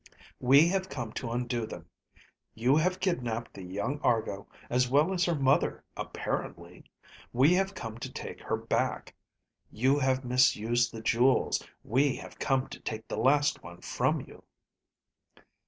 [0.39, 1.85] "We have come to undo them.
[2.55, 6.85] You have kidnaped the young Argo, as well as her mother apparently.
[7.31, 9.13] We have come to take her back.
[9.69, 11.61] You have misused the jewels.
[11.83, 14.41] We have come to take the last one from you."